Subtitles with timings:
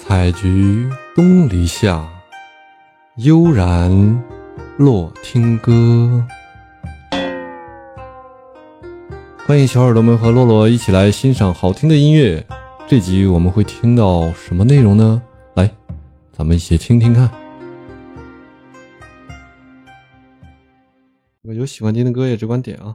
[0.00, 2.08] 采菊东篱下，
[3.16, 3.90] 悠然
[4.78, 6.24] 落听歌。
[9.44, 12.46] 欢迎小耳朵们和洛洛一起来欣赏好听的音乐。
[12.86, 15.20] 这集我们会听到什么内容呢？
[15.54, 15.68] 来，
[16.32, 17.28] 咱们一起听听看。
[21.42, 22.94] 有喜欢听的歌也只管点啊。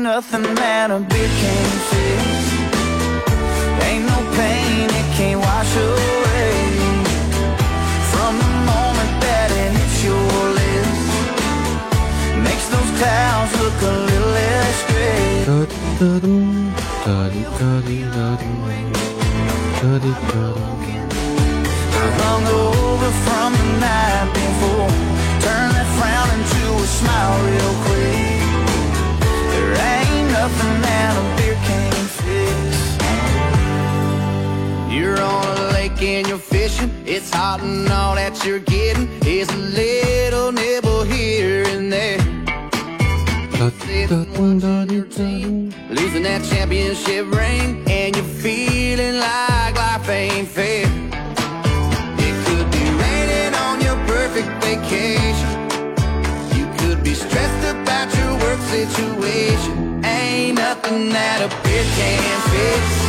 [0.00, 2.24] ain't nothing that a beer can't fix.
[3.86, 6.52] Ain't no pain it can't wash away
[8.10, 11.02] from the moment that it hits your lips.
[12.46, 15.44] Makes those clouds look a little less gray.
[22.22, 25.09] Hung over from the night before.
[37.58, 42.18] And all that you're getting is a little nibble here and there.
[45.90, 50.86] Losing that championship ring and you're feeling like life ain't fair.
[52.18, 55.50] It could be raining on your perfect vacation.
[56.56, 60.04] You could be stressed about your work situation.
[60.04, 62.99] Ain't nothing that a beer can't fix.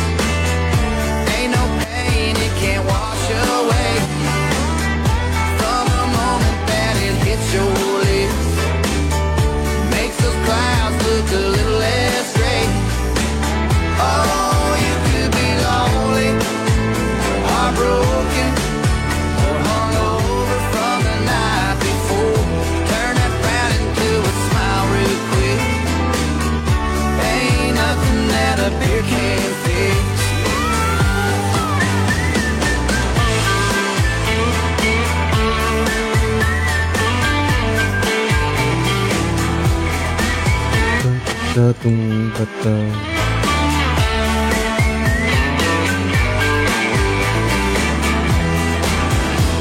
[41.54, 42.74] Da dum da da.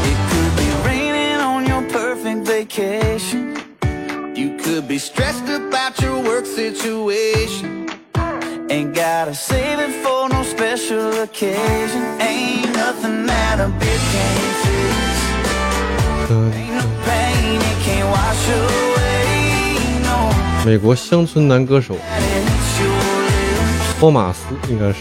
[0.09, 3.57] It could be raining on your perfect vacation.
[4.34, 7.90] You could be stressed about your work situation.
[8.69, 12.03] Ain't gotta save it for no special occasion.
[12.22, 15.12] Ain't nothing that a beer can't fix.
[16.56, 18.91] Ain't no pain it can't wash away.
[20.63, 21.97] 美国乡村男歌手。
[23.99, 24.95] 托马斯应该是。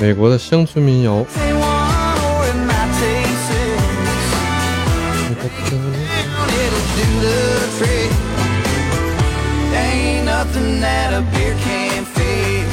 [0.00, 1.24] 美国的乡村民谣。
[10.82, 12.66] That a beer can't fix.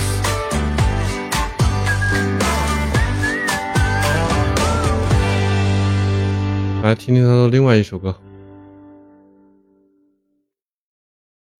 [6.81, 8.19] 来听听他的另外一首歌，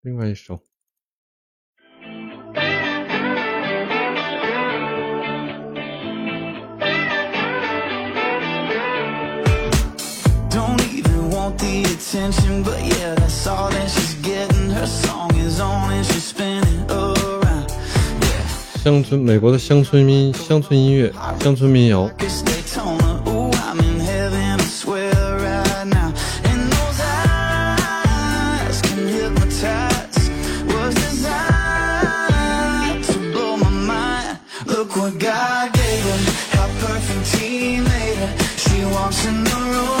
[0.02, 0.69] 另外一首。
[11.49, 14.69] want the attention, but yeah, that's all that she's getting.
[14.69, 17.71] Her song is on and she's spinning around.
[18.21, 18.45] Yeah,
[18.83, 21.11] 乡村，美国的乡村民乡村音乐，
[21.41, 22.07] 乡村民谣。
[22.07, 23.21] Marcus Daytona.
[23.27, 26.13] Ooh, I'm in heaven, I swear right now.
[26.43, 30.29] And those eyes can hypnotize.
[30.67, 34.37] Was designed to blow my mind.
[34.67, 36.17] Look what God gave her.
[36.57, 38.29] How perfect He made her.
[38.57, 39.98] She walks in the room,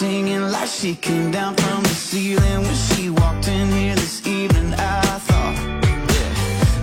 [0.00, 4.72] singing like she came down from the ceiling when she walked in here this evening.
[4.72, 5.54] I thought
[6.16, 6.32] yeah,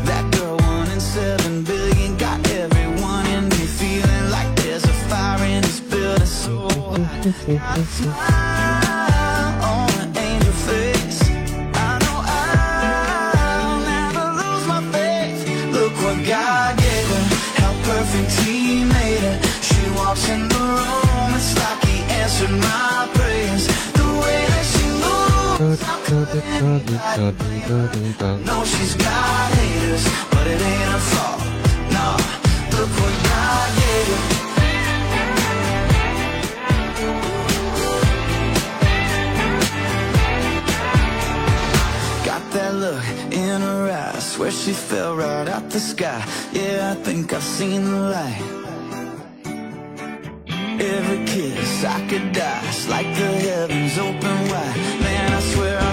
[0.10, 5.44] that girl one in seven billion got everyone in me feeling like there's a fire
[5.46, 6.28] in this building.
[6.28, 6.68] So
[8.20, 8.47] I
[28.46, 31.42] know she's got haters, but it ain't her fault.
[31.98, 32.08] No,
[32.78, 34.22] look what God gave her.
[42.26, 46.24] Got that look in her eyes, swear she fell right out the sky.
[46.52, 48.44] Yeah, I think I've seen the light.
[50.80, 54.78] Every kiss I could die, it's like the heavens open wide.
[55.02, 55.87] Man, I swear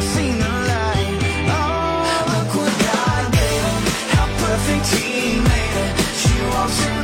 [6.67, 7.04] She